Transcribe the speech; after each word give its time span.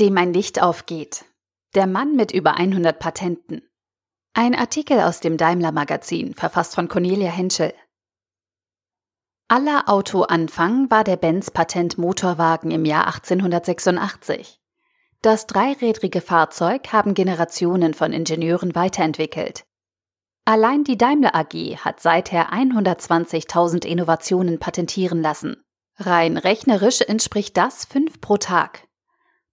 dem 0.00 0.16
ein 0.16 0.32
Licht 0.32 0.62
aufgeht. 0.62 1.26
Der 1.74 1.86
Mann 1.86 2.16
mit 2.16 2.32
über 2.32 2.54
100 2.54 2.98
Patenten. 2.98 3.62
Ein 4.32 4.54
Artikel 4.54 5.00
aus 5.00 5.20
dem 5.20 5.36
Daimler 5.36 5.72
Magazin, 5.72 6.34
verfasst 6.34 6.74
von 6.74 6.88
Cornelia 6.88 7.30
Henschel. 7.30 7.74
Aller 9.48 9.88
Autoanfang 9.88 10.90
war 10.90 11.04
der 11.04 11.16
Benz 11.16 11.50
Patent 11.50 11.98
Motorwagen 11.98 12.70
im 12.70 12.84
Jahr 12.84 13.06
1886. 13.08 14.60
Das 15.22 15.46
dreirädrige 15.46 16.20
Fahrzeug 16.20 16.92
haben 16.92 17.14
Generationen 17.14 17.92
von 17.92 18.12
Ingenieuren 18.12 18.74
weiterentwickelt. 18.74 19.64
Allein 20.46 20.84
die 20.84 20.96
Daimler 20.96 21.34
AG 21.34 21.76
hat 21.84 22.00
seither 22.00 22.52
120.000 22.52 23.84
Innovationen 23.84 24.58
patentieren 24.58 25.20
lassen. 25.20 25.62
Rein 25.96 26.38
rechnerisch 26.38 27.02
entspricht 27.02 27.56
das 27.56 27.84
fünf 27.84 28.20
pro 28.20 28.38
Tag. 28.38 28.88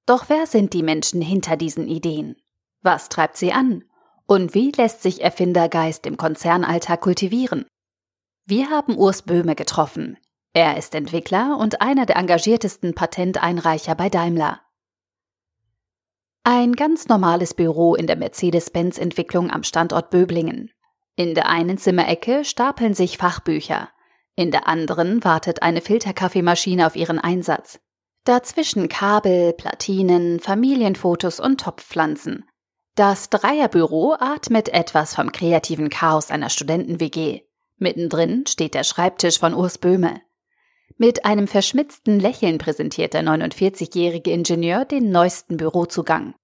Doch 0.07 0.29
wer 0.29 0.47
sind 0.47 0.73
die 0.73 0.81
Menschen 0.81 1.21
hinter 1.21 1.57
diesen 1.57 1.87
Ideen? 1.87 2.35
Was 2.81 3.09
treibt 3.09 3.37
sie 3.37 3.51
an? 3.51 3.83
Und 4.25 4.55
wie 4.55 4.71
lässt 4.71 5.03
sich 5.03 5.21
Erfindergeist 5.21 6.07
im 6.07 6.17
Konzernalltag 6.17 7.01
kultivieren? 7.01 7.65
Wir 8.45 8.71
haben 8.71 8.97
Urs 8.97 9.21
Böhme 9.21 9.53
getroffen. 9.53 10.17
Er 10.53 10.77
ist 10.77 10.95
Entwickler 10.95 11.57
und 11.59 11.81
einer 11.81 12.07
der 12.07 12.15
engagiertesten 12.15 12.95
Patenteinreicher 12.95 13.93
bei 13.93 14.09
Daimler. 14.09 14.61
Ein 16.43 16.73
ganz 16.73 17.07
normales 17.07 17.53
Büro 17.53 17.93
in 17.93 18.07
der 18.07 18.15
Mercedes-Benz-Entwicklung 18.15 19.51
am 19.51 19.63
Standort 19.63 20.09
Böblingen. 20.09 20.71
In 21.15 21.35
der 21.35 21.49
einen 21.49 21.77
Zimmerecke 21.77 22.45
stapeln 22.45 22.93
sich 22.93 23.17
Fachbücher, 23.17 23.89
in 24.39 24.51
der 24.51 24.67
anderen 24.67 25.23
wartet 25.23 25.63
eine 25.63 25.81
Filterkaffeemaschine 25.81 26.85
auf 26.85 26.95
ihren 26.95 27.17
Einsatz. 27.17 27.79
Dazwischen 28.27 28.89
Kabel, 28.89 29.53
Platinen, 29.53 30.41
Familienfotos 30.41 31.39
und 31.39 31.61
Topfpflanzen. 31.61 32.43
Das 32.95 33.29
Dreierbüro 33.29 34.15
atmet 34.19 34.67
etwas 34.67 35.15
vom 35.15 35.31
kreativen 35.31 35.89
Chaos 35.89 36.29
einer 36.29 36.49
Studenten-WG. 36.49 37.43
Mittendrin 37.77 38.45
steht 38.45 38.73
der 38.73 38.83
Schreibtisch 38.83 39.39
von 39.39 39.53
Urs 39.53 39.77
Böhme. 39.77 40.19
Mit 40.97 41.23
einem 41.23 41.47
verschmitzten 41.47 42.19
Lächeln 42.19 42.57
präsentiert 42.57 43.13
der 43.13 43.23
49-jährige 43.23 44.31
Ingenieur 44.31 44.83
den 44.83 45.09
neuesten 45.09 45.55
Bürozugang. 45.55 46.35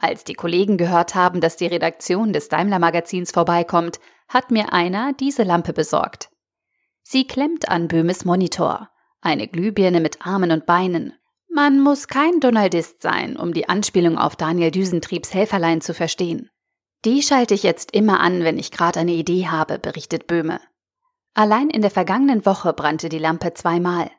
Als 0.00 0.24
die 0.24 0.34
Kollegen 0.34 0.78
gehört 0.78 1.14
haben, 1.14 1.40
dass 1.40 1.56
die 1.56 1.68
Redaktion 1.68 2.32
des 2.32 2.48
Daimler-Magazins 2.48 3.30
vorbeikommt, 3.30 4.00
hat 4.26 4.50
mir 4.50 4.72
einer 4.72 5.12
diese 5.12 5.44
Lampe 5.44 5.74
besorgt. 5.74 6.30
Sie 7.04 7.24
klemmt 7.24 7.68
an 7.68 7.86
Böhmes 7.86 8.24
Monitor. 8.24 8.88
Eine 9.24 9.48
Glühbirne 9.48 10.00
mit 10.00 10.26
Armen 10.26 10.50
und 10.50 10.66
Beinen. 10.66 11.14
Man 11.48 11.80
muss 11.80 12.08
kein 12.08 12.40
Donaldist 12.40 13.00
sein, 13.00 13.38
um 13.38 13.54
die 13.54 13.70
Anspielung 13.70 14.18
auf 14.18 14.36
Daniel 14.36 14.70
Düsentriebs 14.70 15.32
Helferlein 15.32 15.80
zu 15.80 15.94
verstehen. 15.94 16.50
Die 17.06 17.22
schalte 17.22 17.54
ich 17.54 17.62
jetzt 17.62 17.92
immer 17.92 18.20
an, 18.20 18.44
wenn 18.44 18.58
ich 18.58 18.70
gerade 18.70 19.00
eine 19.00 19.12
Idee 19.12 19.46
habe, 19.46 19.78
berichtet 19.78 20.26
Böhme. 20.26 20.60
Allein 21.32 21.70
in 21.70 21.80
der 21.80 21.90
vergangenen 21.90 22.44
Woche 22.44 22.74
brannte 22.74 23.08
die 23.08 23.18
Lampe 23.18 23.54
zweimal. 23.54 24.10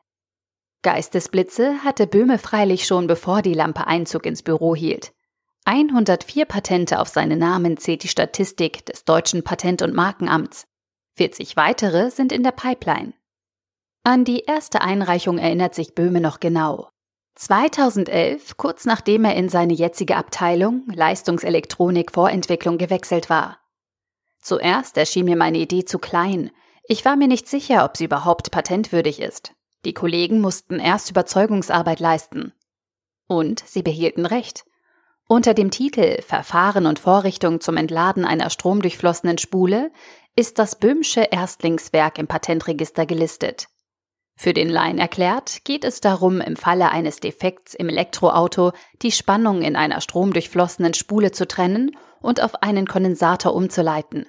Geistesblitze 0.82 1.84
hatte 1.84 2.08
Böhme 2.08 2.38
freilich 2.38 2.84
schon 2.84 3.06
bevor 3.06 3.42
die 3.42 3.54
Lampe 3.54 3.86
Einzug 3.86 4.26
ins 4.26 4.42
Büro 4.42 4.74
hielt. 4.74 5.12
104 5.66 6.46
Patente 6.46 6.98
auf 6.98 7.06
seinen 7.06 7.38
Namen 7.38 7.76
zählt 7.76 8.02
die 8.02 8.08
Statistik 8.08 8.84
des 8.86 9.04
deutschen 9.04 9.44
Patent- 9.44 9.82
und 9.82 9.94
Markenamts. 9.94 10.66
40 11.12 11.56
weitere 11.56 12.10
sind 12.10 12.32
in 12.32 12.42
der 12.42 12.50
Pipeline. 12.50 13.12
An 14.06 14.24
die 14.24 14.44
erste 14.44 14.82
Einreichung 14.82 15.36
erinnert 15.36 15.74
sich 15.74 15.96
Böhme 15.96 16.20
noch 16.20 16.38
genau. 16.38 16.90
2011, 17.34 18.56
kurz 18.56 18.84
nachdem 18.84 19.24
er 19.24 19.34
in 19.34 19.48
seine 19.48 19.72
jetzige 19.72 20.14
Abteilung 20.14 20.84
Leistungselektronik 20.94 22.12
Vorentwicklung 22.12 22.78
gewechselt 22.78 23.28
war. 23.30 23.58
Zuerst 24.40 24.96
erschien 24.96 25.24
mir 25.24 25.34
meine 25.34 25.58
Idee 25.58 25.84
zu 25.84 25.98
klein. 25.98 26.52
Ich 26.86 27.04
war 27.04 27.16
mir 27.16 27.26
nicht 27.26 27.48
sicher, 27.48 27.84
ob 27.84 27.96
sie 27.96 28.04
überhaupt 28.04 28.52
patentwürdig 28.52 29.18
ist. 29.18 29.54
Die 29.84 29.92
Kollegen 29.92 30.40
mussten 30.40 30.78
erst 30.78 31.10
Überzeugungsarbeit 31.10 31.98
leisten. 31.98 32.52
Und 33.26 33.64
sie 33.66 33.82
behielten 33.82 34.24
recht. 34.24 34.64
Unter 35.26 35.52
dem 35.52 35.72
Titel 35.72 36.22
Verfahren 36.22 36.86
und 36.86 37.00
Vorrichtung 37.00 37.60
zum 37.60 37.76
Entladen 37.76 38.24
einer 38.24 38.50
stromdurchflossenen 38.50 39.38
Spule 39.38 39.90
ist 40.36 40.60
das 40.60 40.78
Böhmsche 40.78 41.22
Erstlingswerk 41.22 42.18
im 42.18 42.28
Patentregister 42.28 43.04
gelistet. 43.04 43.66
Für 44.38 44.52
den 44.52 44.68
Laien 44.68 44.98
erklärt, 44.98 45.64
geht 45.64 45.82
es 45.82 46.00
darum, 46.00 46.42
im 46.42 46.56
Falle 46.56 46.90
eines 46.90 47.20
Defekts 47.20 47.74
im 47.74 47.88
Elektroauto 47.88 48.72
die 49.00 49.10
Spannung 49.10 49.62
in 49.62 49.76
einer 49.76 50.02
stromdurchflossenen 50.02 50.92
Spule 50.92 51.32
zu 51.32 51.48
trennen 51.48 51.96
und 52.20 52.42
auf 52.42 52.62
einen 52.62 52.86
Kondensator 52.86 53.54
umzuleiten. 53.54 54.26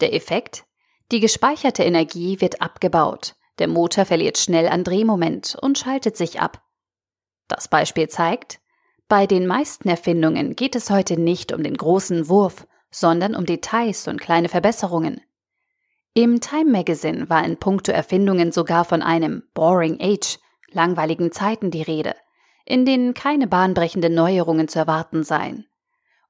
Der 0.00 0.14
Effekt? 0.14 0.64
Die 1.10 1.20
gespeicherte 1.20 1.82
Energie 1.82 2.40
wird 2.40 2.60
abgebaut, 2.60 3.34
der 3.58 3.66
Motor 3.66 4.04
verliert 4.04 4.38
schnell 4.38 4.68
an 4.68 4.84
Drehmoment 4.84 5.56
und 5.60 5.78
schaltet 5.78 6.16
sich 6.16 6.40
ab. 6.40 6.62
Das 7.48 7.68
Beispiel 7.68 8.08
zeigt, 8.08 8.60
bei 9.08 9.26
den 9.26 9.46
meisten 9.46 9.88
Erfindungen 9.88 10.54
geht 10.54 10.76
es 10.76 10.90
heute 10.90 11.18
nicht 11.18 11.52
um 11.52 11.62
den 11.62 11.76
großen 11.76 12.28
Wurf, 12.28 12.66
sondern 12.90 13.34
um 13.34 13.46
Details 13.46 14.06
und 14.06 14.20
kleine 14.20 14.48
Verbesserungen. 14.48 15.20
Im 16.22 16.38
Time 16.42 16.70
Magazine 16.70 17.30
war 17.30 17.42
in 17.46 17.56
puncto 17.56 17.92
Erfindungen 17.92 18.52
sogar 18.52 18.84
von 18.84 19.00
einem 19.00 19.42
Boring 19.54 19.96
Age, 20.02 20.38
langweiligen 20.70 21.32
Zeiten 21.32 21.70
die 21.70 21.80
Rede, 21.80 22.14
in 22.66 22.84
denen 22.84 23.14
keine 23.14 23.46
bahnbrechenden 23.46 24.12
Neuerungen 24.12 24.68
zu 24.68 24.78
erwarten 24.78 25.24
seien. 25.24 25.66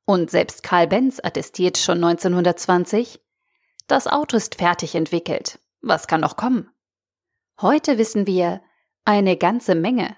Und 0.04 0.30
selbst 0.30 0.62
Karl 0.62 0.86
Benz 0.86 1.18
attestiert 1.20 1.76
schon 1.76 2.04
1920, 2.04 3.18
das 3.88 4.06
Auto 4.06 4.36
ist 4.36 4.54
fertig 4.54 4.94
entwickelt. 4.94 5.58
Was 5.80 6.06
kann 6.06 6.20
noch 6.20 6.36
kommen? 6.36 6.70
Heute 7.60 7.98
wissen 7.98 8.28
wir 8.28 8.62
eine 9.04 9.36
ganze 9.36 9.74
Menge. 9.74 10.16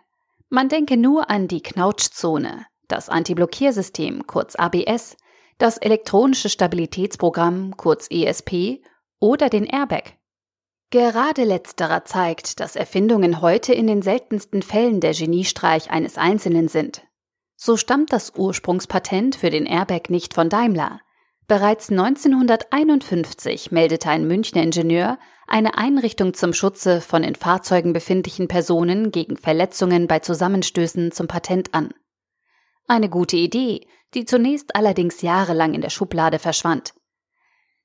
Man 0.51 0.69
denke 0.69 0.99
nur 0.99 1.31
an 1.31 1.49
die 1.49 1.63
Knautschzone, 1.63 2.67
das 2.89 3.09
Antiblockiersystem, 3.09 4.27
kurz 4.27 4.55
ABS, 4.55 5.17
das 5.57 5.79
elektronische 5.79 6.51
Stabilitätsprogramm, 6.51 7.75
kurz 7.79 8.07
ESP 8.11 8.83
oder 9.23 9.49
den 9.49 9.65
Airbag. 9.65 10.15
Gerade 10.91 11.45
letzterer 11.45 12.05
zeigt, 12.05 12.61
dass 12.61 12.77
Erfindungen 12.77 13.41
heute 13.41 13.73
in 13.73 13.87
den 13.87 14.03
seltensten 14.03 14.63
Fällen 14.63 15.01
der 15.01 15.15
Geniestreich 15.15 15.91
eines 15.91 16.19
Einzelnen 16.19 16.69
sind. 16.69 17.03
So 17.57 17.77
stammt 17.77 18.13
das 18.13 18.35
Ursprungspatent 18.37 19.37
für 19.37 19.49
den 19.49 19.65
Airbag 19.65 20.11
nicht 20.11 20.35
von 20.35 20.49
Daimler. 20.49 21.01
Bereits 21.47 21.91
1951 21.91 23.71
meldete 23.71 24.11
ein 24.11 24.27
Münchner 24.27 24.63
Ingenieur 24.63 25.19
eine 25.47 25.79
Einrichtung 25.79 26.35
zum 26.35 26.53
Schutze 26.53 27.01
von 27.01 27.23
in 27.23 27.37
Fahrzeugen 27.37 27.93
befindlichen 27.93 28.49
Personen 28.49 29.13
gegen 29.13 29.37
Verletzungen 29.37 30.09
bei 30.09 30.19
Zusammenstößen 30.19 31.13
zum 31.13 31.29
Patent 31.29 31.75
an. 31.75 31.95
Eine 32.89 33.09
gute 33.09 33.37
Idee, 33.37 33.87
die 34.15 34.25
zunächst 34.25 34.75
allerdings 34.75 35.23
jahrelang 35.23 35.75
in 35.75 35.81
der 35.81 35.91
Schublade 35.91 36.41
verschwand. 36.41 36.95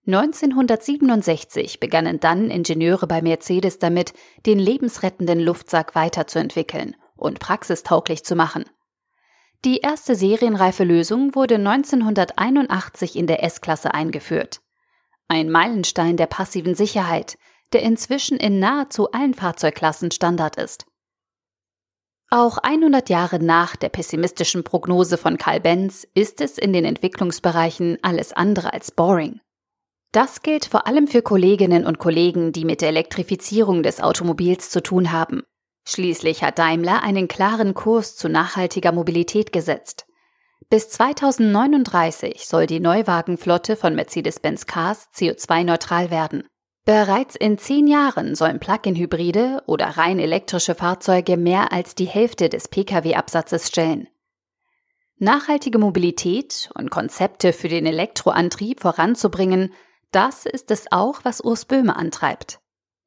1967 0.07 1.81
begannen 1.81 2.19
dann 2.21 2.49
Ingenieure 2.49 3.07
bei 3.07 3.21
Mercedes 3.21 3.77
damit, 3.77 4.13
den 4.45 4.57
lebensrettenden 4.57 5.39
Luftsack 5.39 5.95
weiterzuentwickeln 5.95 6.95
und 7.17 7.39
praxistauglich 7.39 8.23
zu 8.23 8.35
machen. 8.35 8.63
Die 9.65 9.79
erste 9.79 10.15
serienreife 10.15 10.85
Lösung 10.85 11.35
wurde 11.35 11.55
1981 11.55 13.17
in 13.17 13.27
der 13.27 13.43
S-Klasse 13.43 13.93
eingeführt. 13.93 14.61
Ein 15.27 15.49
Meilenstein 15.49 16.15
der 16.15 16.27
passiven 16.27 16.73
Sicherheit, 16.73 17.37
der 17.73 17.81
inzwischen 17.81 18.37
in 18.37 18.59
nahezu 18.59 19.11
allen 19.11 19.33
Fahrzeugklassen 19.33 20.11
Standard 20.11 20.55
ist. 20.55 20.85
Auch 22.29 22.57
100 22.59 23.09
Jahre 23.09 23.43
nach 23.43 23.75
der 23.75 23.89
pessimistischen 23.89 24.63
Prognose 24.63 25.17
von 25.17 25.37
Karl 25.37 25.59
Benz 25.59 26.07
ist 26.13 26.39
es 26.39 26.57
in 26.57 26.71
den 26.71 26.85
Entwicklungsbereichen 26.85 27.97
alles 28.01 28.31
andere 28.31 28.71
als 28.73 28.91
boring. 28.91 29.41
Das 30.11 30.41
gilt 30.41 30.65
vor 30.65 30.87
allem 30.87 31.07
für 31.07 31.21
Kolleginnen 31.21 31.85
und 31.85 31.99
Kollegen, 31.99 32.51
die 32.51 32.65
mit 32.65 32.81
der 32.81 32.89
Elektrifizierung 32.89 33.83
des 33.83 34.01
Automobils 34.01 34.69
zu 34.69 34.81
tun 34.81 35.11
haben. 35.11 35.43
Schließlich 35.85 36.43
hat 36.43 36.59
Daimler 36.59 37.03
einen 37.03 37.27
klaren 37.27 37.73
Kurs 37.73 38.15
zu 38.15 38.29
nachhaltiger 38.29 38.91
Mobilität 38.91 39.53
gesetzt. 39.53 40.05
Bis 40.69 40.89
2039 40.89 42.45
soll 42.45 42.67
die 42.67 42.81
Neuwagenflotte 42.81 43.77
von 43.77 43.95
Mercedes-Benz 43.95 44.65
Cars 44.65 45.07
CO2-neutral 45.15 46.11
werden. 46.11 46.43
Bereits 46.83 47.35
in 47.35 47.57
zehn 47.57 47.87
Jahren 47.87 48.35
sollen 48.35 48.59
Plug-in-Hybride 48.59 49.63
oder 49.65 49.85
rein 49.97 50.19
elektrische 50.19 50.75
Fahrzeuge 50.75 51.37
mehr 51.37 51.71
als 51.71 51.95
die 51.95 52.05
Hälfte 52.05 52.49
des 52.49 52.67
Pkw-Absatzes 52.67 53.67
stellen. 53.67 54.07
Nachhaltige 55.19 55.79
Mobilität 55.79 56.69
und 56.75 56.91
Konzepte 56.91 57.51
für 57.51 57.69
den 57.69 57.85
Elektroantrieb 57.85 58.81
voranzubringen, 58.81 59.73
das 60.11 60.45
ist 60.45 60.71
es 60.71 60.91
auch, 60.91 61.19
was 61.23 61.41
Urs 61.41 61.65
Böhme 61.65 61.95
antreibt. 61.95 62.59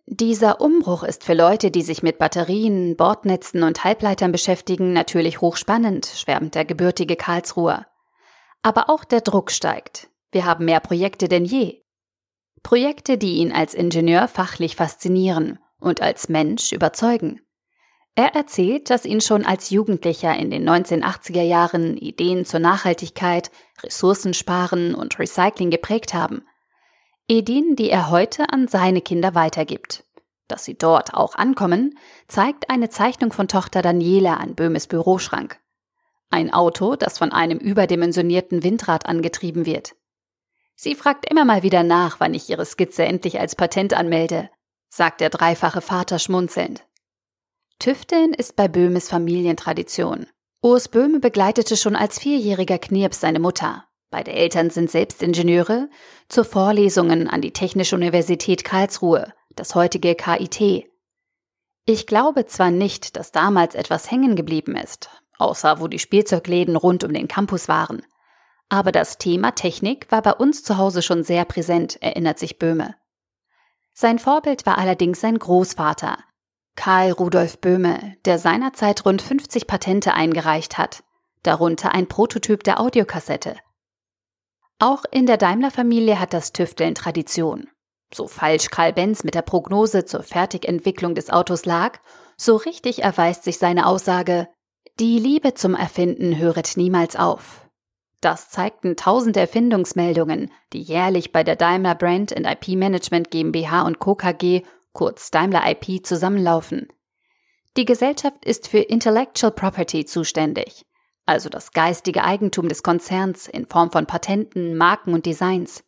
Dieser 0.07 0.61
Umbruch 0.61 1.05
ist 1.05 1.23
für 1.23 1.35
Leute, 1.35 1.71
die 1.71 1.83
sich 1.83 2.03
mit 2.03 2.19
Batterien, 2.19 2.97
Bordnetzen 2.97 3.63
und 3.63 3.85
Halbleitern 3.85 4.33
beschäftigen, 4.33 4.93
natürlich 4.93 5.41
hochspannend, 5.41 6.07
schwärmt 6.07 6.57
der 6.57 6.65
gebürtige 6.65 7.15
Karlsruher. 7.15 7.87
Aber 8.63 8.91
auch 8.91 9.05
der 9.05 9.21
Druck 9.21 9.53
steigt. 9.53 10.11
Wir 10.33 10.45
haben 10.45 10.65
mehr 10.65 10.81
Projekte 10.81 11.29
denn 11.29 11.45
je. 11.45 11.83
Projekte, 12.63 13.19
die 13.19 13.37
ihn 13.37 13.53
als 13.53 13.73
Ingenieur 13.73 14.27
fachlich 14.29 14.77
faszinieren 14.77 15.61
und 15.79 16.03
als 16.03 16.29
Mensch 16.29 16.73
überzeugen. 16.73 17.41
Er 18.17 18.35
erzählt, 18.35 18.91
dass 18.91 19.07
ihn 19.07 19.21
schon 19.21 19.47
als 19.47 19.71
Jugendlicher 19.71 20.37
in 20.37 20.51
den 20.51 20.69
1980er 20.69 21.43
Jahren 21.43 21.97
Ideen 21.97 22.45
zur 22.45 22.61
Nachhaltigkeit, 22.61 23.53
Ressourcensparen 23.83 24.95
und 24.95 25.19
Recycling 25.19 25.71
geprägt 25.71 26.13
haben 26.13 26.43
Ideen, 27.31 27.77
die 27.77 27.91
er 27.91 28.11
heute 28.11 28.53
an 28.53 28.67
seine 28.67 29.01
Kinder 29.01 29.37
weitergibt. 29.37 30.05
Dass 30.49 30.65
sie 30.65 30.77
dort 30.77 31.15
auch 31.15 31.37
ankommen, 31.37 31.97
zeigt 32.27 32.69
eine 32.71 32.89
Zeichnung 32.91 33.33
von 33.33 33.47
Tochter 33.47 33.83
Daniela 33.83 34.35
an 34.35 34.57
Böhmes 34.57 34.89
Büroschrank. 34.89 35.61
Ein 36.31 36.53
Auto, 36.53 36.97
das 36.97 37.19
von 37.19 37.31
einem 37.31 37.59
überdimensionierten 37.59 38.65
Windrad 38.65 39.07
angetrieben 39.07 39.65
wird. 39.65 39.95
Sie 40.75 40.97
fragt 40.97 41.31
immer 41.31 41.45
mal 41.45 41.63
wieder 41.63 41.85
nach, 41.85 42.19
wann 42.19 42.35
ich 42.35 42.51
ihre 42.51 42.67
Skizze 42.67 43.05
endlich 43.05 43.39
als 43.39 43.55
Patent 43.55 43.95
anmelde, 43.95 44.51
sagt 44.89 45.21
der 45.21 45.31
dreifache 45.31 45.83
Vater 45.83 46.19
schmunzelnd. 46.19 46.85
Tüfteln 47.79 48.35
ist 48.35 48.57
bei 48.57 48.67
Böhmes 48.67 49.09
Familientradition. 49.09 50.27
Urs 50.63 50.89
Böhme 50.89 51.21
begleitete 51.21 51.77
schon 51.77 51.95
als 51.95 52.19
vierjähriger 52.19 52.79
Knirps 52.79 53.21
seine 53.21 53.39
Mutter. 53.39 53.85
Beide 54.11 54.33
Eltern 54.33 54.71
sind 54.71 54.91
selbst 54.91 55.23
Ingenieure, 55.23 55.89
zu 56.29 56.45
Vorlesungen 56.45 57.29
an 57.29 57.41
die 57.41 57.53
Technische 57.53 57.95
Universität 57.95 58.65
Karlsruhe, 58.65 59.33
das 59.55 59.75
heutige 59.75 60.15
KIT. 60.15 60.91
Ich 61.87 62.07
glaube 62.07 62.47
zwar 62.47 62.71
nicht, 62.71 63.17
dass 63.17 63.33
damals 63.33 63.75
etwas 63.75 64.11
hängen 64.11 64.37
geblieben 64.37 64.77
ist, 64.77 65.11
außer 65.39 65.81
wo 65.81 65.87
die 65.87 65.99
Spielzeugläden 65.99 66.77
rund 66.77 67.05
um 67.05 67.13
den 67.13 67.29
Campus 67.29 67.69
waren. 67.69 68.03
Aber 68.69 68.93
das 68.93 69.19
Thema 69.19 69.53
Technik 69.53 70.11
war 70.11 70.23
bei 70.23 70.33
uns 70.33 70.63
zu 70.65 70.77
Hause 70.77 71.03
schon 71.03 71.25
sehr 71.25 71.45
präsent, 71.45 72.01
erinnert 72.03 72.39
sich 72.39 72.59
Böhme. 72.59 72.95
Sein 73.93 74.19
Vorbild 74.19 74.67
war 74.67 74.79
allerdings 74.79 75.21
sein 75.21 75.39
Großvater, 75.39 76.19
Karl 76.77 77.13
Rudolf 77.13 77.59
Böhme, 77.59 78.17
der 78.25 78.39
seinerzeit 78.39 79.05
rund 79.05 79.21
50 79.21 79.67
Patente 79.67 80.15
eingereicht 80.15 80.79
hat, 80.79 81.03
darunter 81.43 81.93
ein 81.93 82.07
Prototyp 82.07 82.65
der 82.65 82.81
Audiokassette. 82.81 83.57
Auch 84.83 85.05
in 85.11 85.27
der 85.27 85.37
Daimler-Familie 85.37 86.19
hat 86.19 86.33
das 86.33 86.55
Tüfteln 86.55 86.95
Tradition. 86.95 87.69
So 88.15 88.27
falsch 88.27 88.71
Karl 88.71 88.95
Benz 88.95 89.25
mit 89.25 89.35
der 89.35 89.43
Prognose 89.43 90.07
zur 90.07 90.23
Fertigentwicklung 90.23 91.15
des 91.15 91.29
Autos 91.29 91.67
lag, 91.67 91.99
so 92.39 92.57
richtig 92.57 93.03
erweist 93.03 93.45
sich 93.45 93.59
seine 93.59 93.85
Aussage, 93.85 94.49
die 94.99 95.19
Liebe 95.19 95.53
zum 95.53 95.75
Erfinden 95.75 96.39
höret 96.39 96.79
niemals 96.79 97.15
auf. 97.15 97.69
Das 98.23 98.49
zeigten 98.49 98.97
tausend 98.97 99.37
Erfindungsmeldungen, 99.37 100.51
die 100.73 100.81
jährlich 100.81 101.31
bei 101.31 101.45
der 101.45 101.57
Daimler 101.57 101.95
Brand 101.95 102.33
IP 102.33 102.69
Management 102.69 103.31
GmbH 103.31 103.83
und 103.83 103.99
Co. 103.99 104.15
KG, 104.15 104.63
kurz 104.95 105.31
Daimler 105.31 105.71
IP, 105.71 106.07
zusammenlaufen. 106.07 106.89
Die 107.77 107.85
Gesellschaft 107.85 108.47
ist 108.47 108.67
für 108.67 108.79
Intellectual 108.79 109.53
Property 109.53 110.07
zuständig 110.07 110.87
also 111.31 111.49
das 111.49 111.71
geistige 111.71 112.25
Eigentum 112.25 112.69
des 112.69 112.83
Konzerns 112.83 113.47
in 113.47 113.65
Form 113.65 113.93
von 113.93 114.07
Patenten, 114.07 114.77
Marken 114.77 115.15
und 115.15 115.27
Designs. 115.27 115.85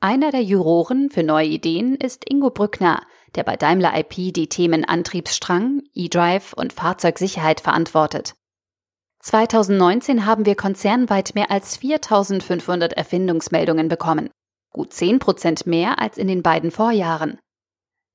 Einer 0.00 0.30
der 0.30 0.42
Juroren 0.42 1.10
für 1.10 1.22
neue 1.22 1.46
Ideen 1.46 1.94
ist 1.94 2.24
Ingo 2.26 2.48
Brückner, 2.48 3.02
der 3.34 3.44
bei 3.44 3.56
Daimler 3.56 3.92
IP 3.98 4.32
die 4.32 4.48
Themen 4.48 4.86
Antriebsstrang, 4.86 5.82
E-Drive 5.92 6.54
und 6.54 6.72
Fahrzeugsicherheit 6.72 7.60
verantwortet. 7.60 8.34
2019 9.18 10.24
haben 10.24 10.46
wir 10.46 10.54
konzernweit 10.54 11.34
mehr 11.34 11.50
als 11.50 11.76
4500 11.76 12.94
Erfindungsmeldungen 12.94 13.88
bekommen, 13.88 14.30
gut 14.72 14.94
10 14.94 15.18
Prozent 15.18 15.66
mehr 15.66 15.98
als 15.98 16.16
in 16.16 16.28
den 16.28 16.42
beiden 16.42 16.70
Vorjahren. 16.70 17.38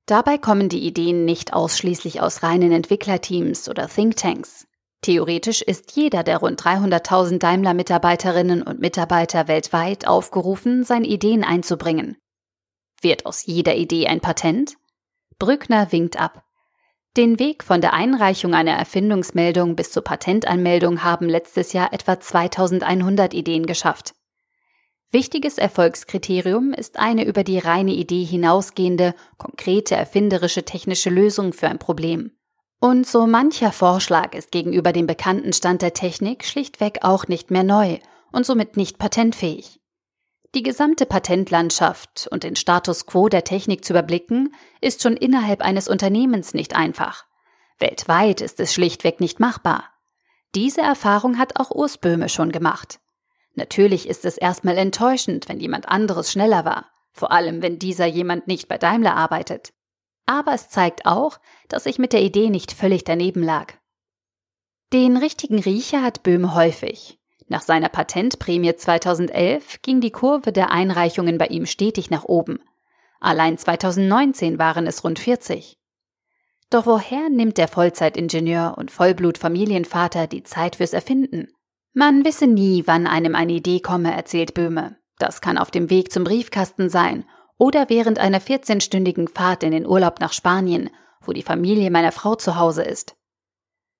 Dabei 0.06 0.38
kommen 0.38 0.68
die 0.68 0.84
Ideen 0.84 1.24
nicht 1.24 1.52
ausschließlich 1.52 2.20
aus 2.20 2.42
reinen 2.42 2.72
Entwicklerteams 2.72 3.68
oder 3.68 3.88
Thinktanks. 3.88 4.66
Theoretisch 5.06 5.62
ist 5.62 5.94
jeder 5.94 6.24
der 6.24 6.38
rund 6.38 6.60
300.000 6.60 7.38
Daimler-Mitarbeiterinnen 7.38 8.60
und 8.60 8.80
Mitarbeiter 8.80 9.46
weltweit 9.46 10.04
aufgerufen, 10.04 10.82
seine 10.82 11.06
Ideen 11.06 11.44
einzubringen. 11.44 12.16
Wird 13.00 13.24
aus 13.24 13.46
jeder 13.46 13.76
Idee 13.76 14.08
ein 14.08 14.20
Patent? 14.20 14.74
Brückner 15.38 15.92
winkt 15.92 16.18
ab. 16.18 16.42
Den 17.16 17.38
Weg 17.38 17.62
von 17.62 17.80
der 17.80 17.92
Einreichung 17.92 18.52
einer 18.52 18.72
Erfindungsmeldung 18.72 19.76
bis 19.76 19.92
zur 19.92 20.02
Patentanmeldung 20.02 21.04
haben 21.04 21.28
letztes 21.28 21.72
Jahr 21.72 21.92
etwa 21.92 22.18
2100 22.18 23.32
Ideen 23.32 23.66
geschafft. 23.66 24.12
Wichtiges 25.12 25.56
Erfolgskriterium 25.56 26.72
ist 26.72 26.98
eine 26.98 27.24
über 27.24 27.44
die 27.44 27.60
reine 27.60 27.92
Idee 27.92 28.24
hinausgehende, 28.24 29.14
konkrete 29.38 29.94
erfinderische 29.94 30.64
technische 30.64 31.10
Lösung 31.10 31.52
für 31.52 31.68
ein 31.68 31.78
Problem. 31.78 32.32
Und 32.78 33.06
so 33.06 33.26
mancher 33.26 33.72
Vorschlag 33.72 34.34
ist 34.34 34.52
gegenüber 34.52 34.92
dem 34.92 35.06
bekannten 35.06 35.52
Stand 35.52 35.82
der 35.82 35.94
Technik 35.94 36.44
schlichtweg 36.44 36.98
auch 37.02 37.26
nicht 37.26 37.50
mehr 37.50 37.64
neu 37.64 37.98
und 38.32 38.44
somit 38.44 38.76
nicht 38.76 38.98
patentfähig. 38.98 39.80
Die 40.54 40.62
gesamte 40.62 41.06
Patentlandschaft 41.06 42.28
und 42.30 42.42
den 42.42 42.56
Status 42.56 43.06
quo 43.06 43.28
der 43.28 43.44
Technik 43.44 43.84
zu 43.84 43.92
überblicken, 43.92 44.54
ist 44.80 45.02
schon 45.02 45.16
innerhalb 45.16 45.60
eines 45.60 45.88
Unternehmens 45.88 46.54
nicht 46.54 46.74
einfach. 46.74 47.24
Weltweit 47.78 48.40
ist 48.40 48.60
es 48.60 48.72
schlichtweg 48.72 49.20
nicht 49.20 49.40
machbar. 49.40 49.84
Diese 50.54 50.80
Erfahrung 50.80 51.38
hat 51.38 51.60
auch 51.60 51.70
Urs 51.70 51.98
Böhme 51.98 52.28
schon 52.28 52.52
gemacht. 52.52 53.00
Natürlich 53.54 54.08
ist 54.08 54.24
es 54.24 54.38
erstmal 54.38 54.78
enttäuschend, 54.78 55.48
wenn 55.48 55.60
jemand 55.60 55.88
anderes 55.88 56.32
schneller 56.32 56.64
war, 56.64 56.86
vor 57.12 57.32
allem 57.32 57.60
wenn 57.60 57.78
dieser 57.78 58.06
jemand 58.06 58.46
nicht 58.46 58.68
bei 58.68 58.78
Daimler 58.78 59.16
arbeitet. 59.16 59.72
Aber 60.26 60.52
es 60.52 60.68
zeigt 60.68 61.06
auch, 61.06 61.38
dass 61.68 61.86
ich 61.86 61.98
mit 61.98 62.12
der 62.12 62.22
Idee 62.22 62.50
nicht 62.50 62.72
völlig 62.72 63.04
daneben 63.04 63.42
lag. 63.42 63.74
Den 64.92 65.16
richtigen 65.16 65.60
Riecher 65.60 66.02
hat 66.02 66.24
Böhm 66.24 66.54
häufig. 66.54 67.18
Nach 67.48 67.62
seiner 67.62 67.88
Patentprämie 67.88 68.74
2011 68.74 69.82
ging 69.82 70.00
die 70.00 70.10
Kurve 70.10 70.52
der 70.52 70.72
Einreichungen 70.72 71.38
bei 71.38 71.46
ihm 71.46 71.66
stetig 71.66 72.10
nach 72.10 72.24
oben. 72.24 72.58
Allein 73.20 73.56
2019 73.56 74.58
waren 74.58 74.86
es 74.86 75.04
rund 75.04 75.20
40. 75.20 75.78
Doch 76.70 76.86
woher 76.86 77.28
nimmt 77.30 77.58
der 77.58 77.68
Vollzeitingenieur 77.68 78.74
und 78.76 78.90
Vollblutfamilienvater 78.90 80.26
die 80.26 80.42
Zeit 80.42 80.76
fürs 80.76 80.92
Erfinden? 80.92 81.48
Man 81.92 82.24
wisse 82.24 82.48
nie, 82.48 82.82
wann 82.86 83.06
einem 83.06 83.36
eine 83.36 83.52
Idee 83.52 83.80
komme, 83.80 84.12
erzählt 84.12 84.54
Böhme. 84.54 84.96
Das 85.18 85.40
kann 85.40 85.56
auf 85.56 85.70
dem 85.70 85.88
Weg 85.88 86.12
zum 86.12 86.24
Briefkasten 86.24 86.90
sein 86.90 87.24
oder 87.58 87.88
während 87.88 88.18
einer 88.18 88.40
14-stündigen 88.40 89.28
Fahrt 89.28 89.62
in 89.62 89.70
den 89.70 89.86
Urlaub 89.86 90.20
nach 90.20 90.32
Spanien, 90.32 90.90
wo 91.20 91.32
die 91.32 91.42
Familie 91.42 91.90
meiner 91.90 92.12
Frau 92.12 92.34
zu 92.34 92.56
Hause 92.56 92.82
ist. 92.82 93.16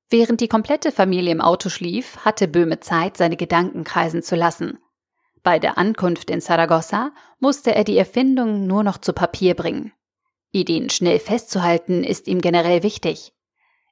Während 0.08 0.40
die 0.40 0.48
komplette 0.48 0.92
Familie 0.92 1.32
im 1.32 1.40
Auto 1.40 1.68
schlief, 1.68 2.18
hatte 2.18 2.46
Böhme 2.46 2.80
Zeit, 2.80 3.16
seine 3.16 3.36
Gedanken 3.36 3.82
kreisen 3.82 4.22
zu 4.22 4.36
lassen. 4.36 4.78
Bei 5.42 5.58
der 5.58 5.78
Ankunft 5.78 6.30
in 6.30 6.40
Saragossa 6.40 7.12
musste 7.38 7.74
er 7.74 7.84
die 7.84 7.98
Erfindung 7.98 8.66
nur 8.66 8.82
noch 8.82 8.98
zu 8.98 9.12
Papier 9.12 9.54
bringen. 9.54 9.92
Ideen 10.52 10.90
schnell 10.90 11.18
festzuhalten 11.18 12.04
ist 12.04 12.28
ihm 12.28 12.40
generell 12.40 12.82
wichtig. 12.82 13.32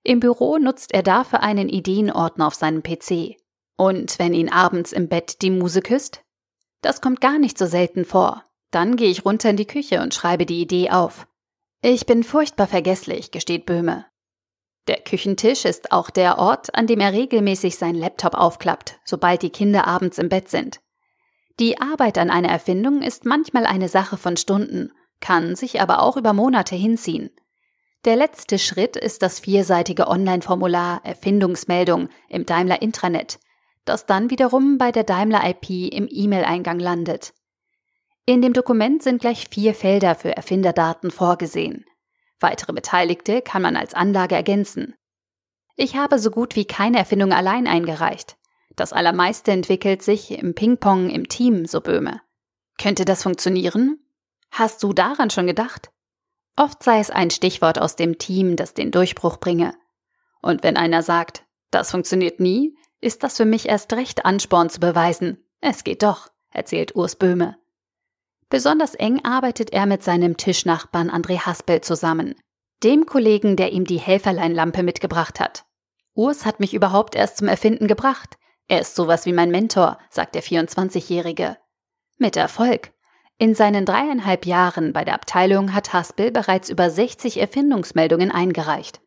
Im 0.03 0.21
Büro 0.21 0.59
nutzt 0.59 0.93
er 0.93 1.03
dafür 1.03 1.43
einen 1.43 1.69
Ideenordner 1.69 2.47
auf 2.47 2.55
seinem 2.55 2.83
PC. 2.83 3.37
Und 3.77 4.19
wenn 4.19 4.35
ihn 4.35 4.49
abends 4.49 4.93
im 4.93 5.09
Bett 5.09 5.43
die 5.43 5.51
Muse 5.51 5.81
küsst? 5.81 6.23
Das 6.81 7.01
kommt 7.01 7.21
gar 7.21 7.39
nicht 7.39 7.59
so 7.59 7.67
selten 7.67 8.05
vor. 8.05 8.45
Dann 8.75 8.97
gehe 8.97 9.09
ich 9.09 9.25
runter 9.25 9.51
in 9.51 9.57
die 9.57 9.69
Küche 9.69 10.01
und 10.01 10.15
schreibe 10.15 10.47
die 10.47 10.61
Idee 10.61 10.91
auf. 10.91 11.29
Ich 11.81 12.07
bin 12.07 12.25
furchtbar 12.25 12.67
vergesslich, 12.67 13.31
gesteht 13.31 13.67
Böhme. 13.67 14.07
Der 14.89 14.97
Küchentisch 14.97 15.65
ist 15.65 15.93
auch 15.93 16.11
der 16.11 16.39
Ort, 16.39 16.75
an 16.75 16.89
dem 16.89 16.99
er 16.99 17.13
regelmäßig 17.13 17.77
sein 17.77 17.95
Laptop 17.95 18.35
aufklappt, 18.35 18.99
sobald 19.05 19.43
die 19.43 19.51
Kinder 19.51 19.87
abends 19.87 20.19
im 20.19 20.29
Bett 20.29 20.49
sind. 20.49 20.81
Die 21.61 21.81
Arbeit 21.81 22.19
an 22.19 22.31
einer 22.31 22.49
Erfindung 22.49 23.01
ist 23.01 23.25
manchmal 23.25 23.65
eine 23.65 23.89
Sache 23.89 24.17
von 24.17 24.37
Stunden, 24.37 24.91
kann 25.21 25.55
sich 25.55 25.81
aber 25.81 26.03
auch 26.03 26.17
über 26.17 26.33
Monate 26.33 26.75
hinziehen. 26.75 27.31
Der 28.05 28.17
letzte 28.17 28.59
Schritt 28.59 28.97
ist 28.97 29.23
das 29.23 29.39
vierseitige 29.39 30.09
Online-Formular 30.09 31.01
Erfindungsmeldung 31.05 32.09
im 32.29 32.45
Daimler 32.45 32.83
Intranet, 32.83 33.39
das 33.85 34.07
dann 34.07 34.31
wiederum 34.31 34.79
bei 34.79 34.91
der 34.91 35.05
Daimler 35.05 35.49
IP 35.49 35.95
im 35.95 36.09
E-Mail-Eingang 36.11 36.81
landet. 36.81 37.35
In 38.27 38.41
dem 38.41 38.55
Dokument 38.55 39.03
sind 39.03 39.21
gleich 39.21 39.49
vier 39.51 39.75
Felder 39.75 40.15
für 40.15 40.35
Erfinderdaten 40.35 41.11
vorgesehen. 41.11 41.85
Weitere 42.41 42.73
Beteiligte 42.73 43.43
kann 43.43 43.63
man 43.63 43.77
als 43.77 43.93
Anlage 43.95 44.35
ergänzen. 44.35 44.95
Ich 45.77 45.97
habe 45.97 46.19
so 46.19 46.31
gut 46.31 46.57
wie 46.57 46.65
keine 46.65 46.99
Erfindung 46.99 47.33
allein 47.33 47.67
eingereicht. 47.67 48.37
Das 48.77 48.93
allermeiste 48.93 49.53
entwickelt 49.53 50.03
sich 50.03 50.31
im 50.31 50.55
Ping-Pong 50.55 51.11
im 51.11 51.29
Team, 51.29 51.67
so 51.67 51.81
Böhme. 51.81 52.23
Könnte 52.79 53.05
das 53.05 53.23
funktionieren? 53.23 53.99
Hast 54.51 54.83
du 54.83 54.93
daran 54.93 55.31
schon 55.31 55.47
gedacht? 55.47 55.91
Oft 56.57 56.83
sei 56.83 57.01
es 57.01 57.11
ein 57.11 57.31
Stichwort 57.31 57.79
aus 57.79 57.97
dem 57.97 58.19
Team, 58.19 58.57
das 58.57 58.75
den 58.75 58.91
Durchbruch 58.91 59.39
bringe. 59.39 59.75
Und 60.41 60.63
wenn 60.63 60.77
einer 60.77 61.03
sagt, 61.03 61.45
das 61.71 61.91
funktioniert 61.91 62.41
nie, 62.41 62.77
ist 63.01 63.23
das 63.23 63.37
für 63.37 63.45
mich 63.45 63.69
erst 63.69 63.93
recht 63.93 64.25
Ansporn 64.25 64.71
zu 64.71 64.81
beweisen. 64.81 65.45
Es 65.61 65.85
geht 65.85 66.03
doch, 66.03 66.31
erzählt 66.51 66.95
Urs 66.95 67.17
Böhme. 67.17 67.59
Besonders 68.55 68.95
eng 68.95 69.19
arbeitet 69.25 69.73
er 69.73 69.85
mit 69.85 70.05
seinem 70.05 70.37
Tischnachbarn 70.37 71.11
André 71.11 71.41
Haspel 71.41 71.81
zusammen, 71.81 72.37
dem 72.85 73.05
Kollegen, 73.05 73.57
der 73.57 73.73
ihm 73.73 73.85
die 73.85 73.99
Helferleinlampe 73.99 74.85
mitgebracht 74.85 75.41
hat. 75.41 75.65
Urs 76.15 76.47
hat 76.47 76.61
mich 76.61 76.73
überhaupt 76.73 77.17
erst 77.17 77.39
zum 77.39 77.49
Erfinden 77.49 77.89
gebracht. 77.89 78.37
Er 78.69 78.81
ist 78.81 78.95
sowas 78.95 79.27
wie 79.27 79.33
mein 79.33 79.51
Mentor, 79.51 79.99
sagt 80.09 80.37
der 80.37 80.45
24-Jährige. 80.45 81.57
Mit 82.19 82.37
Erfolg. 82.37 82.93
In 83.39 83.57
seinen 83.57 83.87
dreieinhalb 83.87 84.47
Jahren 84.47 84.93
bei 84.93 85.05
der 85.05 85.15
Abteilung 85.15 85.75
hat 85.75 85.93
Haspel 85.93 86.31
bereits 86.31 86.69
über 86.69 86.91
60 86.91 87.41
Erfindungsmeldungen 87.41 88.31
eingereicht. 88.31 89.01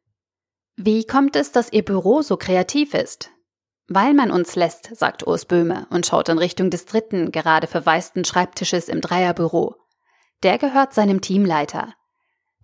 Wie 0.76 1.06
kommt 1.06 1.38
es, 1.38 1.54
dass 1.54 1.72
Ihr 1.72 1.86
Büro 1.86 2.22
so 2.22 2.36
kreativ 2.36 2.94
ist? 2.94 3.32
Weil 3.88 4.14
man 4.14 4.32
uns 4.32 4.56
lässt, 4.56 4.96
sagt 4.96 5.26
Urs 5.26 5.46
Böhme 5.46 5.88
und 5.90 6.06
schaut 6.06 6.30
in 6.30 6.38
Richtung 6.38 6.70
des 6.70 6.86
dritten, 6.86 7.32
gerade 7.32 7.68
verwaisten 7.68 8.26
Schreibtisches 8.26 8.90
im 8.90 9.00
Dreierbüro. 9.00 9.76
Der 10.44 10.58
gehört 10.58 10.94
seinem 10.94 11.22
Teamleiter. 11.22 11.94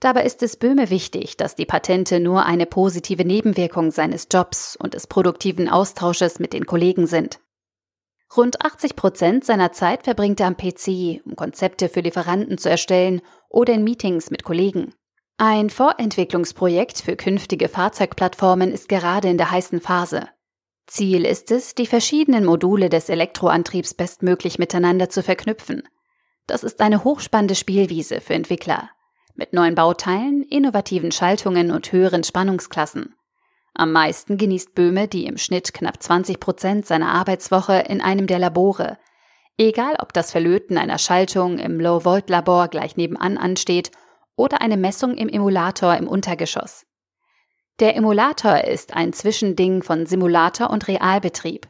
Dabei 0.01 0.25
ist 0.25 0.43
es 0.43 0.57
Böhme 0.57 0.89
wichtig, 0.89 1.37
dass 1.37 1.55
die 1.55 1.65
Patente 1.65 2.19
nur 2.19 2.45
eine 2.45 2.65
positive 2.65 3.23
Nebenwirkung 3.23 3.89
seines 3.91 4.27
Jobs 4.29 4.75
und 4.75 4.95
des 4.95 5.07
produktiven 5.07 5.69
Austausches 5.69 6.39
mit 6.39 6.51
den 6.51 6.65
Kollegen 6.65 7.07
sind. 7.07 7.39
Rund 8.35 8.65
80 8.65 8.97
Prozent 8.97 9.45
seiner 9.45 9.71
Zeit 9.71 10.03
verbringt 10.03 10.41
er 10.41 10.47
am 10.47 10.57
PC, 10.57 11.21
um 11.23 11.37
Konzepte 11.37 11.87
für 11.87 12.01
Lieferanten 12.01 12.57
zu 12.57 12.69
erstellen 12.69 13.21
oder 13.47 13.73
in 13.73 13.85
Meetings 13.85 14.29
mit 14.29 14.43
Kollegen. 14.43 14.93
Ein 15.37 15.69
Vorentwicklungsprojekt 15.69 16.97
für 16.97 17.15
künftige 17.15 17.69
Fahrzeugplattformen 17.69 18.71
ist 18.71 18.89
gerade 18.89 19.29
in 19.29 19.37
der 19.37 19.51
heißen 19.51 19.79
Phase. 19.79 20.27
Ziel 20.87 21.25
ist 21.25 21.51
es, 21.51 21.75
die 21.75 21.87
verschiedenen 21.87 22.45
Module 22.45 22.89
des 22.89 23.09
Elektroantriebs 23.09 23.93
bestmöglich 23.93 24.59
miteinander 24.59 25.09
zu 25.09 25.23
verknüpfen. 25.23 25.83
Das 26.45 26.63
ist 26.63 26.81
eine 26.81 27.03
hochspannende 27.03 27.55
Spielwiese 27.55 28.19
für 28.21 28.33
Entwickler. 28.33 28.89
Mit 29.35 29.53
neuen 29.53 29.75
Bauteilen, 29.75 30.43
innovativen 30.43 31.11
Schaltungen 31.11 31.71
und 31.71 31.91
höheren 31.91 32.23
Spannungsklassen. 32.23 33.15
Am 33.73 33.91
meisten 33.91 34.37
genießt 34.37 34.75
Böhme 34.75 35.07
die 35.07 35.25
im 35.25 35.37
Schnitt 35.37 35.73
knapp 35.73 36.01
20 36.01 36.39
Prozent 36.39 36.85
seiner 36.85 37.11
Arbeitswoche 37.11 37.85
in 37.87 38.01
einem 38.01 38.27
der 38.27 38.37
Labore. 38.37 38.99
Egal 39.57 39.95
ob 39.99 40.13
das 40.13 40.31
Verlöten 40.31 40.77
einer 40.77 40.99
Schaltung 40.99 41.57
im 41.57 41.79
Low-Volt-Labor 41.79 42.67
gleich 42.67 42.97
nebenan 42.97 43.37
ansteht 43.37 43.91
oder 44.35 44.61
eine 44.61 44.77
Messung 44.77 45.15
im 45.15 45.29
Emulator 45.29 45.95
im 45.95 46.07
Untergeschoss. 46.07 46.85
Der 47.79 47.95
Emulator 47.95 48.65
ist 48.65 48.95
ein 48.95 49.13
Zwischending 49.13 49.81
von 49.81 50.05
Simulator 50.05 50.69
und 50.69 50.87
Realbetrieb. 50.87 51.67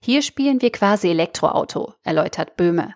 Hier 0.00 0.22
spielen 0.22 0.60
wir 0.60 0.70
quasi 0.70 1.08
Elektroauto, 1.08 1.94
erläutert 2.04 2.56
Böhme. 2.56 2.94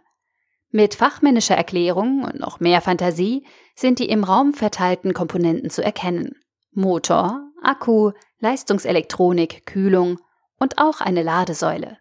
Mit 0.71 0.95
fachmännischer 0.95 1.57
Erklärung 1.57 2.25
und 2.25 2.39
noch 2.39 2.61
mehr 2.61 2.81
Fantasie 2.81 3.47
sind 3.75 3.99
die 3.99 4.09
im 4.09 4.25
Raum 4.25 4.55
verteilten 4.55 5.15
Komponenten 5.15 5.71
zu 5.71 5.83
erkennen. 5.83 6.37
Motor, 6.73 7.41
Akku, 7.63 8.13
Leistungselektronik, 8.39 9.67
Kühlung 9.67 10.19
und 10.59 10.79
auch 10.79 11.01
eine 11.01 11.23
Ladesäule. 11.23 11.99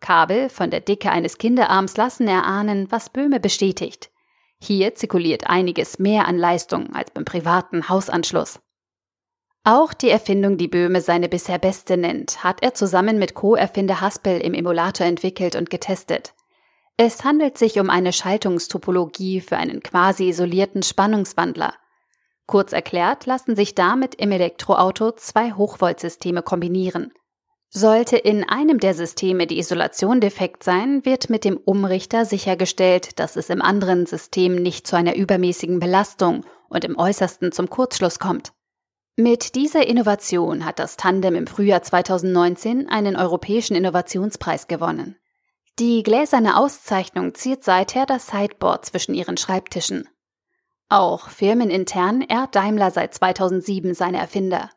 Kabel 0.00 0.48
von 0.48 0.70
der 0.70 0.80
Dicke 0.80 1.10
eines 1.10 1.38
Kinderarms 1.38 1.96
lassen 1.96 2.26
erahnen, 2.26 2.90
was 2.90 3.10
Böhme 3.10 3.38
bestätigt. 3.38 4.10
Hier 4.60 4.94
zirkuliert 4.94 5.48
einiges 5.48 5.98
mehr 5.98 6.26
an 6.26 6.38
Leistung 6.38 6.94
als 6.94 7.10
beim 7.10 7.24
privaten 7.24 7.88
Hausanschluss. 7.88 8.60
Auch 9.62 9.92
die 9.92 10.08
Erfindung, 10.08 10.56
die 10.56 10.68
Böhme 10.68 11.02
seine 11.02 11.28
bisher 11.28 11.58
beste 11.58 11.98
nennt, 11.98 12.42
hat 12.42 12.62
er 12.62 12.72
zusammen 12.72 13.18
mit 13.18 13.34
Co-Erfinder 13.34 14.00
Haspel 14.00 14.40
im 14.40 14.54
Emulator 14.54 15.06
entwickelt 15.06 15.54
und 15.54 15.68
getestet. 15.68 16.32
Es 16.96 17.24
handelt 17.24 17.58
sich 17.58 17.78
um 17.78 17.90
eine 17.90 18.12
Schaltungstopologie 18.12 19.40
für 19.40 19.58
einen 19.58 19.82
quasi 19.82 20.28
isolierten 20.28 20.82
Spannungswandler. 20.82 21.74
Kurz 22.46 22.72
erklärt 22.72 23.26
lassen 23.26 23.54
sich 23.54 23.74
damit 23.74 24.14
im 24.14 24.32
Elektroauto 24.32 25.12
zwei 25.12 25.52
Hochvoltsysteme 25.52 26.42
kombinieren. 26.42 27.12
Sollte 27.68 28.16
in 28.16 28.48
einem 28.48 28.80
der 28.80 28.94
Systeme 28.94 29.46
die 29.46 29.58
Isolation 29.58 30.20
defekt 30.20 30.64
sein, 30.64 31.04
wird 31.04 31.30
mit 31.30 31.44
dem 31.44 31.56
Umrichter 31.56 32.24
sichergestellt, 32.24 33.20
dass 33.20 33.36
es 33.36 33.48
im 33.50 33.62
anderen 33.62 34.06
System 34.06 34.56
nicht 34.56 34.86
zu 34.86 34.96
einer 34.96 35.14
übermäßigen 35.14 35.78
Belastung 35.78 36.44
und 36.68 36.84
im 36.84 36.98
äußersten 36.98 37.52
zum 37.52 37.70
Kurzschluss 37.70 38.18
kommt. 38.18 38.52
Mit 39.16 39.54
dieser 39.54 39.86
Innovation 39.86 40.64
hat 40.64 40.78
das 40.78 40.96
Tandem 40.96 41.34
im 41.34 41.46
Frühjahr 41.46 41.82
2019 41.82 42.88
einen 42.88 43.16
europäischen 43.16 43.74
Innovationspreis 43.74 44.66
gewonnen. 44.66 45.16
Die 45.78 46.02
gläserne 46.02 46.56
Auszeichnung 46.56 47.34
ziert 47.34 47.64
seither 47.64 48.06
das 48.06 48.26
Sideboard 48.26 48.84
zwischen 48.84 49.14
ihren 49.14 49.36
Schreibtischen. 49.36 50.08
Auch 50.88 51.28
firmenintern 51.28 52.20
ehrt 52.20 52.54
Daimler 52.54 52.90
seit 52.90 53.14
2007 53.14 53.94
seine 53.94 54.18
Erfinder. 54.18 54.70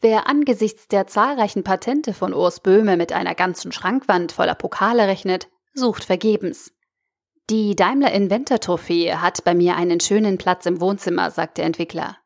Wer 0.00 0.28
angesichts 0.28 0.86
der 0.88 1.06
zahlreichen 1.06 1.64
Patente 1.64 2.12
von 2.12 2.34
Urs 2.34 2.60
Böhme 2.60 2.96
mit 2.96 3.12
einer 3.12 3.34
ganzen 3.34 3.72
Schrankwand 3.72 4.32
voller 4.32 4.54
Pokale 4.54 5.06
rechnet, 5.06 5.48
sucht 5.72 6.04
vergebens. 6.04 6.72
Die 7.50 7.74
Daimler 7.74 8.12
Inventor 8.12 8.60
Trophäe 8.60 9.22
hat 9.22 9.42
bei 9.44 9.54
mir 9.54 9.76
einen 9.76 10.00
schönen 10.00 10.36
Platz 10.36 10.66
im 10.66 10.80
Wohnzimmer, 10.80 11.30
sagt 11.30 11.56
der 11.56 11.64
Entwickler. 11.64 12.17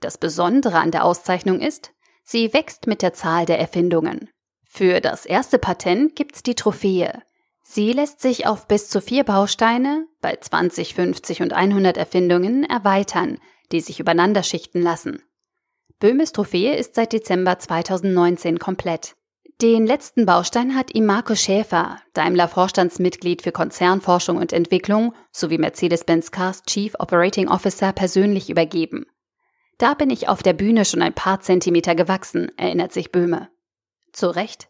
Das 0.00 0.18
Besondere 0.18 0.78
an 0.78 0.90
der 0.90 1.04
Auszeichnung 1.04 1.60
ist, 1.60 1.92
sie 2.24 2.52
wächst 2.52 2.86
mit 2.86 3.02
der 3.02 3.12
Zahl 3.12 3.46
der 3.46 3.58
Erfindungen. 3.58 4.28
Für 4.64 5.00
das 5.00 5.24
erste 5.24 5.58
Patent 5.58 6.16
gibt's 6.16 6.42
die 6.42 6.54
Trophäe. 6.54 7.22
Sie 7.62 7.92
lässt 7.92 8.20
sich 8.20 8.46
auf 8.46 8.68
bis 8.68 8.88
zu 8.88 9.00
vier 9.00 9.24
Bausteine, 9.24 10.06
bei 10.20 10.36
20, 10.36 10.94
50 10.94 11.42
und 11.42 11.52
100 11.52 11.96
Erfindungen, 11.96 12.64
erweitern, 12.64 13.38
die 13.72 13.80
sich 13.80 13.98
übereinander 13.98 14.42
schichten 14.42 14.82
lassen. 14.82 15.22
Böhmes 15.98 16.32
Trophäe 16.32 16.76
ist 16.76 16.94
seit 16.94 17.12
Dezember 17.12 17.58
2019 17.58 18.58
komplett. 18.58 19.16
Den 19.62 19.86
letzten 19.86 20.26
Baustein 20.26 20.74
hat 20.74 20.94
ihm 20.94 21.06
Markus 21.06 21.40
Schäfer, 21.40 21.98
Daimler 22.12 22.46
Vorstandsmitglied 22.46 23.40
für 23.40 23.52
Konzernforschung 23.52 24.36
und 24.36 24.52
Entwicklung 24.52 25.14
sowie 25.32 25.56
Mercedes-Benz 25.56 26.30
Cars 26.30 26.62
Chief 26.64 26.94
Operating 26.98 27.48
Officer 27.48 27.94
persönlich 27.94 28.50
übergeben. 28.50 29.06
Da 29.78 29.94
bin 29.94 30.10
ich 30.10 30.28
auf 30.28 30.42
der 30.42 30.54
Bühne 30.54 30.84
schon 30.84 31.02
ein 31.02 31.14
paar 31.14 31.40
Zentimeter 31.40 31.94
gewachsen, 31.94 32.50
erinnert 32.56 32.92
sich 32.92 33.12
Böhme. 33.12 33.50
Zu 34.12 34.34
Recht. 34.34 34.68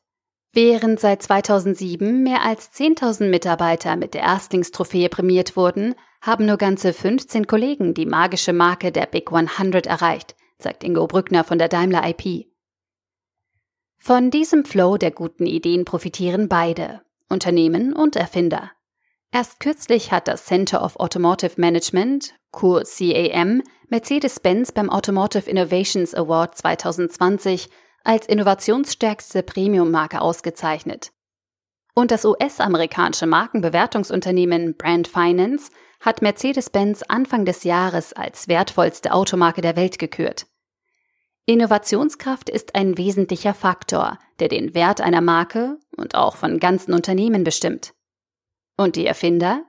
Während 0.53 0.99
seit 0.99 1.23
2007 1.23 2.23
mehr 2.23 2.43
als 2.43 2.73
10.000 2.73 3.29
Mitarbeiter 3.29 3.95
mit 3.97 4.15
der 4.15 4.23
Erstlingstrophäe 4.23 5.09
prämiert 5.09 5.57
wurden, 5.57 5.95
haben 6.23 6.47
nur 6.47 6.57
ganze 6.57 6.93
15 6.93 7.47
Kollegen 7.47 7.95
die 7.95 8.07
magische 8.07 8.53
Marke 8.53 8.91
der 8.91 9.07
Big 9.07 9.31
100 9.31 9.87
erreicht, 9.87 10.35
sagt 10.59 10.83
Ingo 10.83 11.07
Brückner 11.07 11.45
von 11.45 11.59
der 11.59 11.69
Daimler 11.69 12.03
IP. 12.09 12.47
Von 13.99 14.31
diesem 14.31 14.65
Flow 14.65 14.97
der 14.97 15.11
guten 15.11 15.47
Ideen 15.47 15.85
profitieren 15.85 16.49
beide, 16.49 17.03
Unternehmen 17.29 17.93
und 17.93 18.17
Erfinder. 18.17 18.73
Erst 19.33 19.61
kürzlich 19.61 20.13
hat 20.13 20.27
das 20.27 20.47
Center 20.47 20.83
of 20.83 20.97
Automotive 20.97 21.61
Management, 21.61 22.35
kurz 22.51 22.97
CAM, 22.97 23.63
Mercedes-Benz 23.89 24.73
beim 24.73 24.91
Automotive 24.91 25.49
Innovations 25.49 26.15
Award 26.15 26.57
2020 26.59 27.69
als 28.03 28.27
innovationsstärkste 28.27 29.43
Premium-Marke 29.43 30.21
ausgezeichnet. 30.21 31.13
Und 31.95 32.11
das 32.11 32.25
US-amerikanische 32.25 33.27
Markenbewertungsunternehmen 33.27 34.77
Brand 34.77 35.09
Finance 35.09 35.71
hat 36.01 36.21
Mercedes-Benz 36.21 37.05
Anfang 37.05 37.45
des 37.45 37.65
Jahres 37.65 38.13
als 38.13 38.49
wertvollste 38.49 39.13
Automarke 39.13 39.61
der 39.61 39.77
Welt 39.77 39.99
gekürt. 39.99 40.47
Innovationskraft 41.47 42.51
ist 42.51 42.75
ein 42.75 42.99
wesentlicher 42.99 43.55
Faktor, 43.55 44.19
der 44.41 44.49
den 44.49 44.75
Wert 44.75 45.01
einer 45.01 45.21
Marke 45.21 45.79
und 45.97 46.17
auch 46.17 46.37
von 46.37 46.59
ganzen 46.59 46.93
Unternehmen 46.93 47.45
bestimmt. 47.45 47.95
Und 48.77 48.97
die 48.97 49.07
Erfinder? 49.07 49.65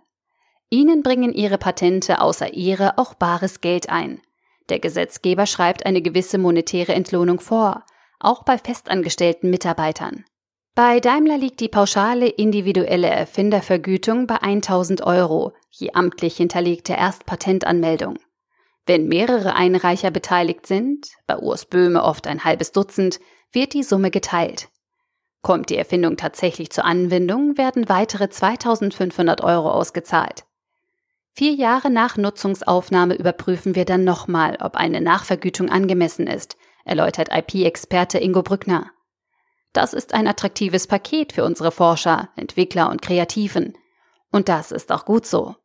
Ihnen 0.70 1.02
bringen 1.02 1.34
ihre 1.34 1.58
Patente 1.58 2.22
außer 2.22 2.54
Ehre 2.54 2.98
auch 2.98 3.14
bares 3.14 3.62
Geld 3.62 3.90
ein. 3.90 4.22
Der 4.70 4.80
Gesetzgeber 4.80 5.46
schreibt 5.46 5.86
eine 5.86 6.02
gewisse 6.02 6.38
monetäre 6.38 6.94
Entlohnung 6.94 7.40
vor, 7.40 7.86
auch 8.20 8.44
bei 8.44 8.58
festangestellten 8.58 9.50
Mitarbeitern. 9.50 10.26
Bei 10.76 11.00
Daimler 11.00 11.38
liegt 11.38 11.60
die 11.60 11.70
pauschale 11.70 12.28
individuelle 12.28 13.08
Erfindervergütung 13.08 14.28
bei 14.28 14.42
1000 14.42 15.02
Euro 15.02 15.54
je 15.70 15.92
amtlich 15.94 16.38
hinterlegte 16.38 16.94
Erstpatentanmeldung. 16.94 18.20
Wenn 18.86 19.08
mehrere 19.08 19.56
Einreicher 19.56 20.12
beteiligt 20.12 20.66
sind, 20.66 21.08
bei 21.28 21.38
Urs 21.38 21.66
Böhme 21.66 22.04
oft 22.04 22.28
ein 22.28 22.44
halbes 22.44 22.72
Dutzend, 22.72 23.20
wird 23.52 23.74
die 23.74 23.84
Summe 23.84 24.12
geteilt. 24.12 24.70
Kommt 25.42 25.70
die 25.70 25.78
Erfindung 25.78 26.18
tatsächlich 26.18 26.72
zur 26.72 26.86
Anwendung, 26.86 27.58
werden 27.58 27.90
weitere 27.90 28.30
2500 28.30 29.44
Euro 29.44 29.72
ausgezahlt. 29.72 30.47
Vier 31.38 31.54
Jahre 31.54 31.92
nach 31.92 32.18
Nutzungsaufnahme 32.18 33.14
überprüfen 33.14 33.76
wir 33.76 33.86
dann 33.86 34.04
nochmal, 34.04 34.58
ob 34.60 34.76
eine 34.76 35.02
Nachvergütung 35.02 35.70
angemessen 35.70 36.26
ist, 36.26 36.58
erläutert 36.84 37.30
IP-Experte 37.32 38.18
Ingo 38.18 38.42
Brückner. 38.42 38.90
Das 39.72 39.94
ist 39.94 40.16
ein 40.16 40.28
attraktives 40.28 40.88
Paket 40.88 41.34
für 41.34 41.46
unsere 41.46 41.72
Forscher, 41.72 42.30
Entwickler 42.38 42.90
und 42.90 43.04
Kreativen. 43.04 43.78
Und 44.32 44.50
das 44.50 44.72
ist 44.72 44.92
auch 44.92 45.06
gut 45.06 45.28
so. 45.28 45.56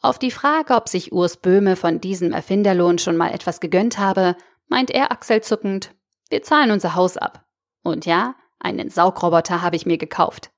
Auf 0.00 0.18
die 0.18 0.32
Frage, 0.32 0.74
ob 0.74 0.88
sich 0.88 1.12
Urs 1.12 1.36
Böhme 1.36 1.76
von 1.76 2.00
diesem 2.00 2.32
Erfinderlohn 2.32 2.98
schon 2.98 3.16
mal 3.16 3.32
etwas 3.32 3.60
gegönnt 3.60 3.98
habe, 3.98 4.34
meint 4.66 4.90
er 4.90 5.12
achselzuckend, 5.12 5.94
wir 6.30 6.42
zahlen 6.42 6.72
unser 6.72 6.96
Haus 6.96 7.16
ab. 7.16 7.46
Und 7.84 8.06
ja, 8.06 8.34
einen 8.58 8.90
Saugroboter 8.90 9.62
habe 9.62 9.76
ich 9.76 9.86
mir 9.86 9.98
gekauft. 9.98 10.50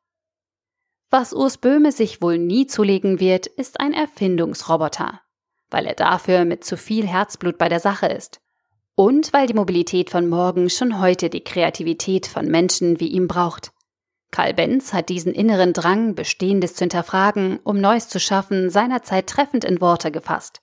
Was 1.18 1.32
Urs 1.32 1.56
Böhme 1.56 1.92
sich 1.92 2.20
wohl 2.20 2.36
nie 2.36 2.66
zulegen 2.66 3.20
wird, 3.20 3.46
ist 3.46 3.80
ein 3.80 3.94
Erfindungsroboter, 3.94 5.22
weil 5.70 5.86
er 5.86 5.94
dafür 5.94 6.44
mit 6.44 6.62
zu 6.62 6.76
viel 6.76 7.06
Herzblut 7.06 7.56
bei 7.56 7.70
der 7.70 7.80
Sache 7.80 8.04
ist. 8.04 8.42
Und 8.94 9.32
weil 9.32 9.46
die 9.46 9.54
Mobilität 9.54 10.10
von 10.10 10.28
morgen 10.28 10.68
schon 10.68 11.00
heute 11.00 11.30
die 11.30 11.42
Kreativität 11.42 12.26
von 12.26 12.48
Menschen 12.48 13.00
wie 13.00 13.06
ihm 13.06 13.28
braucht. 13.28 13.72
Karl 14.30 14.52
Benz 14.52 14.92
hat 14.92 15.08
diesen 15.08 15.32
inneren 15.32 15.72
Drang, 15.72 16.14
Bestehendes 16.14 16.74
zu 16.74 16.80
hinterfragen, 16.80 17.60
um 17.64 17.80
Neues 17.80 18.10
zu 18.10 18.20
schaffen, 18.20 18.68
seinerzeit 18.68 19.26
treffend 19.26 19.64
in 19.64 19.80
Worte 19.80 20.10
gefasst. 20.10 20.60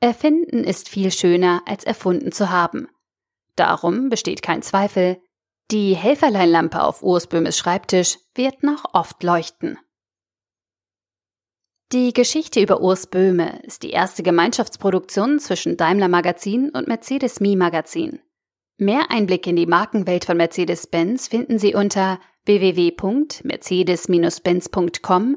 Erfinden 0.00 0.62
ist 0.62 0.90
viel 0.90 1.10
schöner, 1.10 1.62
als 1.64 1.84
erfunden 1.84 2.32
zu 2.32 2.50
haben. 2.50 2.86
Darum 3.56 4.10
besteht 4.10 4.42
kein 4.42 4.60
Zweifel, 4.60 5.22
die 5.70 5.94
Helferleinlampe 5.94 6.82
auf 6.82 7.02
Urs 7.02 7.26
Böhmes 7.26 7.58
Schreibtisch 7.58 8.18
wird 8.34 8.62
noch 8.62 8.94
oft 8.94 9.22
leuchten. 9.22 9.78
Die 11.92 12.12
Geschichte 12.12 12.60
über 12.60 12.82
Urs 12.82 13.06
Böhme 13.06 13.60
ist 13.62 13.82
die 13.82 13.90
erste 13.90 14.22
Gemeinschaftsproduktion 14.22 15.38
zwischen 15.38 15.78
Daimler 15.78 16.08
Magazin 16.08 16.70
und 16.70 16.86
Mercedes 16.86 17.40
Me 17.40 17.56
Magazin. 17.56 18.20
Mehr 18.76 19.10
Einblick 19.10 19.46
in 19.46 19.56
die 19.56 19.66
Markenwelt 19.66 20.24
von 20.24 20.36
Mercedes-Benz 20.36 21.28
finden 21.28 21.58
Sie 21.58 21.74
unter 21.74 22.20
www.mercedes-benz.com 22.44 25.36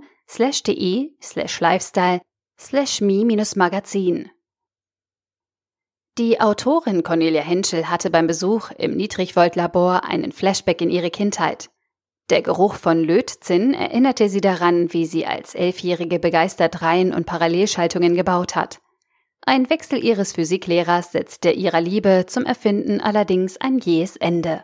Die 6.22 6.40
Autorin 6.40 7.02
Cornelia 7.02 7.42
Henschel 7.42 7.90
hatte 7.90 8.12
beim 8.12 8.28
Besuch 8.28 8.70
im 8.78 8.96
Niedrigvolt-Labor 8.96 10.04
einen 10.04 10.32
Flashback 10.32 10.80
in 10.80 10.92
ihre 10.92 11.10
Kindheit. 11.10 11.72
Der 12.30 12.44
Geruch 12.44 12.76
von 12.76 13.04
Lötzinn 13.04 13.74
erinnerte 13.74 14.30
sie 14.30 14.40
daran, 14.40 14.94
wie 14.94 15.08
sie 15.08 15.26
als 15.26 15.56
Elfjährige 15.56 16.20
begeistert 16.20 16.84
Reihen 16.84 17.12
und 17.12 17.26
Parallelschaltungen 17.26 18.14
gebaut 18.14 18.56
hat. 18.56 18.82
Ein 19.48 19.72
Wechsel 19.72 20.04
ihres 20.04 20.34
Physiklehrers 20.34 21.12
setzte 21.12 21.50
ihrer 21.50 21.82
Liebe 21.82 22.26
zum 22.28 22.46
Erfinden 22.46 23.02
allerdings 23.02 23.58
ein 23.58 23.80
jähes 23.80 24.16
Ende. 24.16 24.64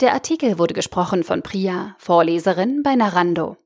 Der 0.00 0.12
Artikel 0.12 0.58
wurde 0.58 0.74
gesprochen 0.74 1.22
von 1.22 1.42
Priya, 1.42 1.94
Vorleserin 1.98 2.82
bei 2.82 2.96
Narando. 2.96 3.61